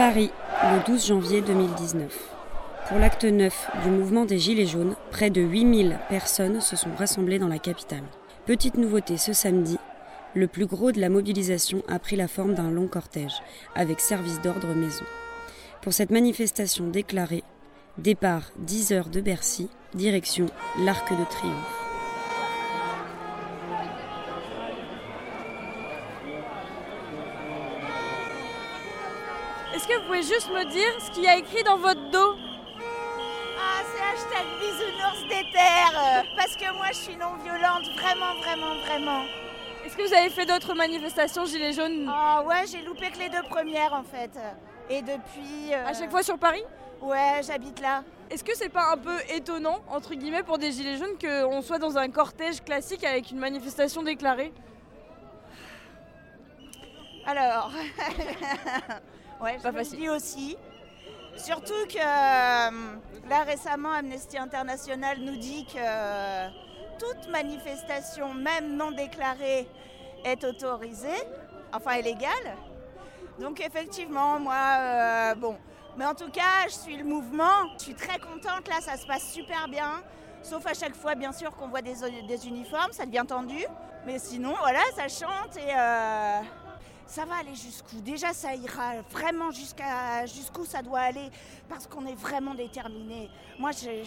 [0.00, 0.30] Paris,
[0.62, 2.30] le 12 janvier 2019.
[2.88, 7.38] Pour l'acte 9 du mouvement des Gilets jaunes, près de 8000 personnes se sont rassemblées
[7.38, 8.04] dans la capitale.
[8.46, 9.76] Petite nouveauté ce samedi,
[10.34, 13.42] le plus gros de la mobilisation a pris la forme d'un long cortège,
[13.74, 15.04] avec service d'ordre maison.
[15.82, 17.44] Pour cette manifestation déclarée,
[17.98, 20.46] départ 10 heures de Bercy, direction
[20.78, 21.79] l'Arc de Triomphe.
[29.80, 32.36] Est-ce que vous pouvez juste me dire ce qu'il y a écrit dans votre dos
[33.58, 36.24] Ah, c'est hashtag bisounours des terres.
[36.36, 39.22] Parce que moi, je suis non violente, vraiment, vraiment, vraiment.
[39.82, 43.30] Est-ce que vous avez fait d'autres manifestations Gilets jaunes Ah ouais, j'ai loupé que les
[43.30, 44.30] deux premières en fait.
[44.90, 45.72] Et depuis.
[45.72, 46.62] euh, à chaque fois sur Paris
[47.00, 48.04] Ouais, j'habite là.
[48.30, 51.78] Est-ce que c'est pas un peu étonnant, entre guillemets, pour des Gilets jaunes qu'on soit
[51.78, 54.52] dans un cortège classique avec une manifestation déclarée?
[57.24, 57.72] Alors.
[59.42, 59.98] ouais, je Pas me le facile.
[60.00, 60.56] dis aussi.
[61.36, 66.48] Surtout que euh, là récemment, Amnesty International nous dit que euh,
[66.98, 69.66] toute manifestation, même non déclarée,
[70.24, 71.22] est autorisée,
[71.72, 72.56] enfin est légale.
[73.38, 75.56] Donc effectivement, moi, euh, bon.
[75.96, 77.72] Mais en tout cas, je suis le mouvement.
[77.78, 78.68] Je suis très contente.
[78.68, 80.02] Là, ça se passe super bien.
[80.42, 81.94] Sauf à chaque fois, bien sûr, qu'on voit des,
[82.28, 83.64] des uniformes, ça devient tendu.
[84.06, 86.40] Mais sinon, voilà, ça chante et euh,
[87.10, 88.00] ça va aller jusqu'où?
[88.00, 91.28] Déjà, ça ira vraiment jusqu'à jusqu'où ça doit aller
[91.68, 93.28] parce qu'on est vraiment déterminés.
[93.58, 94.04] Moi, je,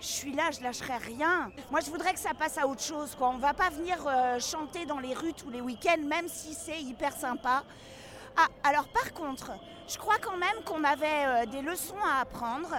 [0.00, 1.50] suis là, je lâcherai rien.
[1.70, 3.16] Moi, je voudrais que ça passe à autre chose.
[3.16, 3.30] Quoi.
[3.30, 6.80] On va pas venir euh, chanter dans les rues tous les week-ends, même si c'est
[6.80, 7.64] hyper sympa.
[8.36, 9.50] Ah, alors par contre,
[9.88, 12.72] je crois quand même qu'on avait euh, des leçons à apprendre.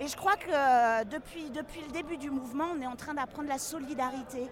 [0.00, 3.14] Et je crois que euh, depuis, depuis le début du mouvement, on est en train
[3.14, 4.50] d'apprendre la solidarité.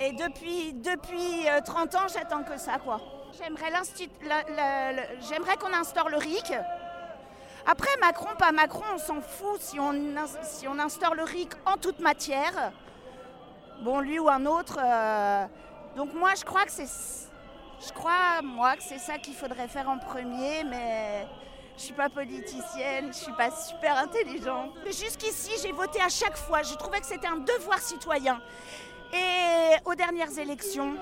[0.00, 3.00] Et depuis, depuis euh, 30 ans, j'attends que ça, quoi.
[3.38, 6.52] J'aimerais, qu'on instaure le RIC.
[7.66, 12.72] Après, Macron, pas Macron, on s'en fout si on, instaure le RIC en toute matière.
[13.80, 14.78] Bon, lui ou un autre.
[14.82, 15.46] euh,
[15.96, 16.88] Donc moi, je crois que c'est...
[17.86, 21.26] Je crois, moi, que c'est ça qu'il faudrait faire en premier, mais
[21.76, 24.70] je suis pas politicienne, je suis pas super intelligente.
[24.86, 26.62] Jusqu'ici, j'ai voté à chaque fois.
[26.62, 28.40] Je trouvais que c'était un devoir citoyen.
[29.12, 30.94] Et aux dernières élections,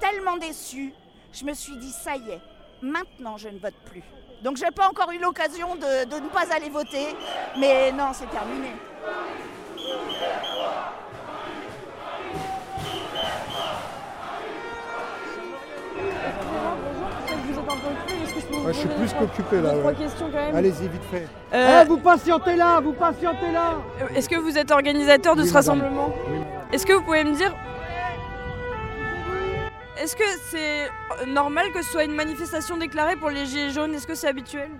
[0.00, 0.94] tellement déçue,
[1.32, 2.40] je me suis dit, ça y est,
[2.82, 4.02] maintenant je ne vote plus.
[4.42, 7.08] Donc je n'ai pas encore eu l'occasion de, de ne pas aller voter,
[7.58, 8.70] mais non, c'est terminé.
[18.52, 19.70] Je Ouais, suis plus qu'occupé là.
[19.72, 19.96] deux, trois ouais.
[19.96, 21.26] questions quand même Allez-y, vite fait.
[21.54, 23.76] Euh, Eh, vous patientez là, vous patientez là
[24.14, 25.78] Est-ce que vous êtes organisateur de Oui, ce madame.
[25.80, 26.38] rassemblement Oui.
[26.72, 27.54] Est-ce que vous pouvez me dire
[30.00, 33.92] Est-ce que c'est normal que ce soit une manifestation déclarée pour les Gilets jaunes?
[33.92, 34.70] Est-ce que c'est habituel?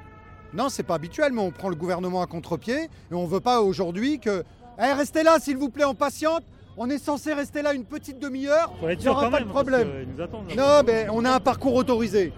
[0.55, 3.61] Non, c'est pas habituel, mais on prend le gouvernement à contre-pied et on veut pas
[3.61, 4.43] aujourd'hui que.
[4.79, 6.43] Eh, restez là, s'il vous plaît, on patiente.
[6.79, 8.73] On est censé rester là une petite demi-heure.
[8.83, 9.91] Il n'y aura pas même, de problème.
[9.91, 10.57] qu'ils nous attendent, là.
[10.57, 12.33] Non, mais on a un parcours autorisé.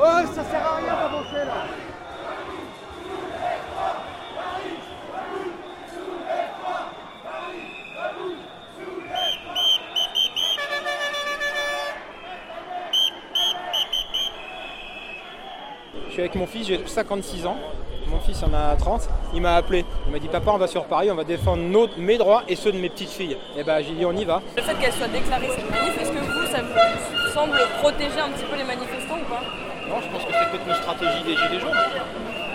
[0.00, 1.83] Ouais, ça sert à rien d'avancer là.
[16.14, 17.56] Suis avec mon fils, j'ai 56 ans.
[18.08, 19.08] Mon fils en a 30.
[19.34, 19.84] Il m'a appelé.
[20.06, 22.54] Il m'a dit Papa, on va sur Paris, on va défendre nos- mes droits et
[22.54, 23.36] ceux de mes petites filles.
[23.56, 24.42] Et ben, j'ai dit On y va.
[24.56, 28.28] Le fait qu'elle soit déclarée cette manif, est-ce que vous, ça vous semble protéger un
[28.30, 29.40] petit peu les manifestants ou pas?
[29.88, 31.72] Non, je pense que c'est peut-être une stratégie des Gilets jaunes.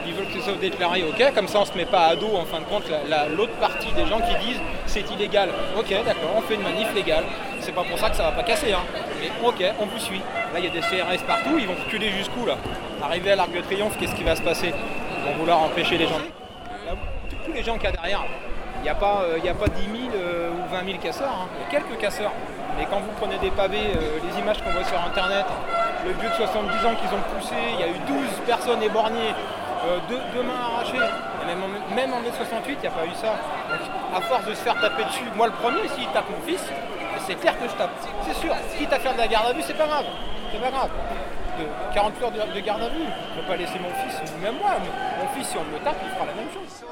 [0.10, 2.32] Ils veulent que ça soit déclaré, ok, comme ça on se met pas à dos
[2.36, 5.50] en fin de compte la- la- l'autre partie des gens qui disent c'est illégal.
[5.78, 7.26] Ok, d'accord, on fait une manif légale.
[7.60, 8.82] C'est pas pour ça que ça va pas casser, hein.
[9.22, 10.22] Mais ok, on vous suit.
[10.54, 12.56] Là, il y a des CRS partout, ils vont reculer jusqu'où là?
[13.04, 14.74] Arrivé à l'Arc de Triomphe, qu'est-ce qui va se passer?
[14.74, 16.20] Ils vont vouloir empêcher les gens.
[17.46, 18.26] Tous- les gens qu'il y a derrière,
[18.80, 21.48] il n'y a, pas, euh, a pas 10 000 euh, ou 20 000 casseurs, hein.
[21.54, 22.32] il y a quelques casseurs.
[22.78, 25.46] Mais quand vous prenez des pavés, euh, les images qu'on voit sur internet,
[26.06, 29.36] le vieux de 70 ans qu'ils ont poussé, il y a eu 12 personnes éborgnées,
[30.08, 30.98] deux, deux mains arrachées.
[30.98, 33.34] Et même en, même en mai 68, il n'y a pas eu ça.
[33.70, 33.82] Donc
[34.16, 36.64] à force de se faire taper dessus, moi le premier, s'il tape mon fils,
[37.26, 37.92] c'est clair que je tape.
[38.26, 38.54] C'est sûr.
[38.78, 40.06] Quitte à faire de la garde à vue, c'est pas grave.
[40.52, 40.90] C'est pas grave.
[41.60, 43.04] De 40 heures de, de garde à vue.
[43.04, 44.72] Je ne peux pas laisser mon fils, même moi,
[45.20, 46.86] mon fils, si on me tape, il fera la même chose.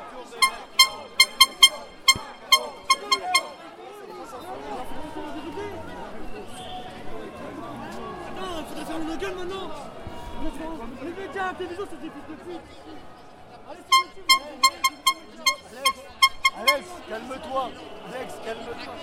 [16.60, 17.70] Alex, calme-toi.
[18.14, 18.94] Alex, calme-toi.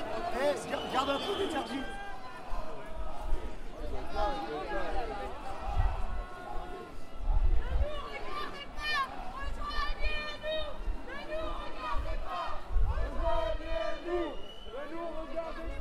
[0.40, 1.82] Eh, gar- garde un peu d'énergie.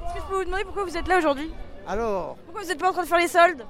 [0.06, 1.52] Est-ce que je peux vous demander pourquoi vous êtes là aujourd'hui?
[1.88, 3.64] Alors, Pourquoi vous n'êtes pas en train de faire les soldes?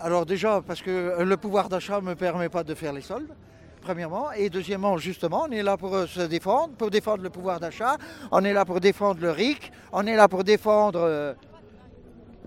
[0.00, 3.34] Alors déjà, parce que le pouvoir d'achat ne me permet pas de faire les soldes,
[3.82, 4.32] premièrement.
[4.32, 7.96] Et deuxièmement, justement, on est là pour euh, se défendre, pour défendre le pouvoir d'achat.
[8.32, 9.72] On est là pour défendre le RIC.
[9.92, 11.34] On est là pour défendre euh,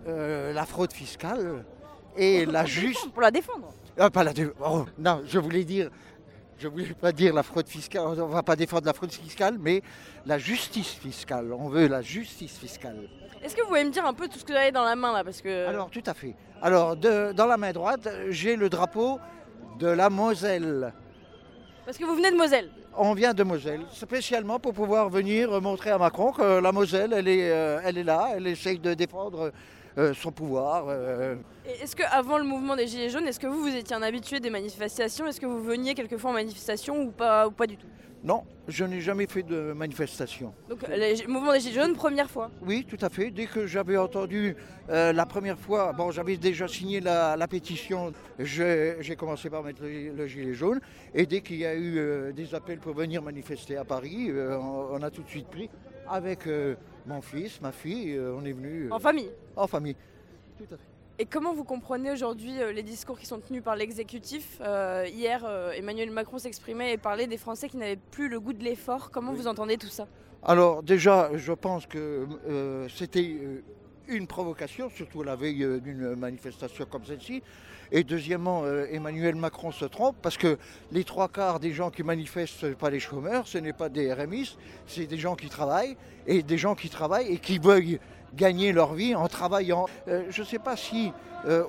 [0.08, 1.64] euh, la fraude fiscale
[2.18, 3.12] et la juste...
[3.12, 3.70] Pour la défendre.
[3.98, 5.92] Ah, pas la dé- oh, non, je voulais dire,
[6.64, 8.04] je voulais pas dire la fraude fiscale.
[8.06, 9.82] On va pas défendre la fraude fiscale, mais
[10.26, 11.52] la justice fiscale.
[11.52, 13.10] On veut la justice fiscale.
[13.44, 14.96] Est-ce que vous pouvez me dire un peu tout ce que vous avez dans la
[14.96, 15.68] main là Parce que.
[15.68, 16.36] Alors, tout à fait.
[16.62, 19.20] Alors, de- dans la main droite, j'ai le drapeau
[19.80, 20.94] de la Moselle.
[21.86, 22.70] Parce que vous venez de Moselle.
[22.96, 27.28] On vient de Moselle, spécialement pour pouvoir venir montrer à Macron que la Moselle, elle
[27.28, 29.52] est, euh, elle est là, elle essaye de défendre
[30.14, 30.86] son pouvoir.
[30.88, 31.36] euh,
[31.82, 34.50] Est-ce qu'avant le mouvement des Gilets jaunes, est-ce que vous, vous étiez un habitué des
[34.50, 35.28] manifestations?
[35.28, 37.88] Est-ce que vous veniez quelquefois en manifestation ou pas, ou pas du tout?
[38.26, 40.54] Non, je n'ai jamais fait de manifestation.
[40.70, 42.50] Donc le mouvement des Gilets jaunes, première fois?
[42.66, 43.32] Oui, tout à fait.
[43.32, 44.56] Dès que j'avais entendu
[44.90, 49.62] euh, la première fois, bon, j'avais déjà signé la, la pétition, j'ai j'ai commencé par
[49.62, 50.80] mettre le, le gilet jaune.
[51.14, 54.58] Et dès qu'il y a eu euh, des appels pour venir manifester à Paris, euh,
[54.58, 55.70] on, on a tout de suite pris
[56.10, 59.30] avec euh, mon fils, ma fille, euh, on est venu En famille.
[59.56, 59.96] en famille.
[60.58, 60.84] Tout à fait.
[61.20, 64.58] Et comment vous comprenez aujourd'hui euh, les discours qui sont tenus par l'exécutif?
[64.62, 68.54] Euh, Hier, euh, Emmanuel Macron s'exprimait et parlait des Français qui n'avaient plus le goût
[68.54, 69.12] de l'effort.
[69.12, 69.38] Comment Oui.
[69.38, 70.08] vous entendez tout ça?
[70.42, 73.62] Alors déjà, je pense que euh, c'était euh,
[74.08, 77.42] une provocation, surtout la veille euh, d'une manifestation comme celle-ci.
[77.92, 80.58] Et deuxièmement, euh, Emmanuel Macron se trompe parce que
[80.92, 83.90] les trois quarts des gens qui manifestent, ce n'est pas les chômeurs, ce n'est pas
[83.90, 84.58] des RMistes,
[84.88, 85.96] c'est des gens qui travaillent
[86.28, 88.00] et des gens qui travaillent et qui veulent
[88.36, 89.86] gagner leur vie en travaillant.
[90.08, 91.12] Euh, je ne sais pas si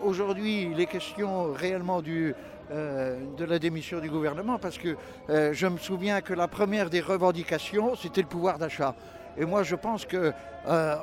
[0.04, 2.32] aujourd'hui les questions réellement du,
[2.70, 4.96] de la démission du gouvernement, parce que
[5.28, 8.94] je me souviens que la première des revendications, c'était le pouvoir d'achat.
[9.36, 10.32] Et moi, je pense que
[10.66, 10.96] euh,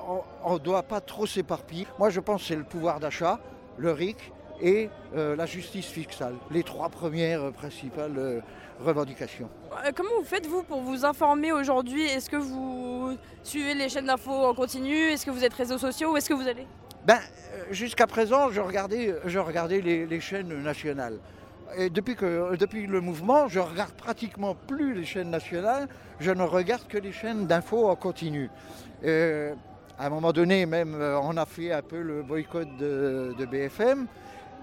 [0.43, 1.85] on ne doit pas trop s'éparpiller.
[1.99, 3.39] Moi, je pense que c'est le pouvoir d'achat,
[3.77, 4.17] le RIC
[4.61, 8.43] et euh, la justice fiscale, les trois premières euh, principales
[8.79, 9.49] revendications.
[9.95, 12.03] Comment vous faites, vous, pour vous informer aujourd'hui?
[12.03, 14.95] Est-ce que vous suivez les chaînes d'infos en continu?
[14.95, 16.13] Est-ce que vous êtes réseaux sociaux?
[16.13, 16.65] Où est-ce que vous allez?
[17.05, 17.19] Ben,
[17.71, 21.19] jusqu'à présent, je regardais, je regardais les, les chaînes nationales.
[21.77, 25.87] Depuis, que, depuis le mouvement, je regarde pratiquement plus les chaînes nationales,
[26.19, 28.49] je ne regarde que les chaînes d'infos en continu.
[30.01, 34.07] À un moment donné, même, euh, on a fait un peu le boycott de, BFM,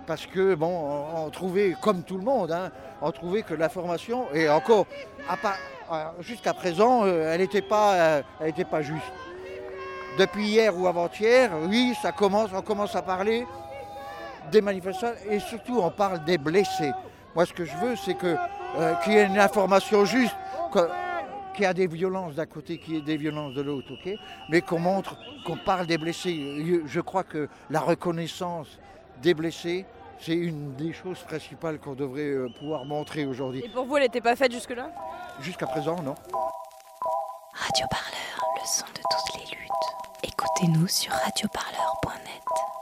[0.05, 4.49] parce que, bon, on, trouvait, comme tout le monde, hein, on trouvait que l'information, et
[4.49, 4.87] encore,
[5.31, 8.23] euh, jusqu'à présent, euh, elle n'était pas,
[8.69, 9.13] pas juste.
[10.19, 13.47] Depuis hier ou avant-hier, oui, ça commence, on commence à parler
[14.51, 16.93] des manifestants et surtout on parle des blessés.
[17.35, 18.37] Moi, ce que je veux, c'est que
[18.77, 20.35] euh, qu'il y ait une information juste,
[21.55, 24.13] qu'il y a des violences d'un côté, qu'il y ait des violences de l'autre, ok?
[24.49, 26.83] Mais qu'on montre, qu'on parle des blessés.
[26.87, 28.79] Je crois que la reconnaissance
[29.23, 29.85] des blessés,
[30.21, 33.63] c'est une des choses principales qu'on devrait euh, pouvoir montrer aujourd'hui.
[33.65, 34.91] Et pour vous, elle n'était pas faite jusque-là?
[35.41, 36.15] Jusqu'à présent, non.
[37.53, 40.25] Radio Parleur, le son de toutes les luttes.
[40.25, 42.78] Écoutez-nous sur radioparleur.net.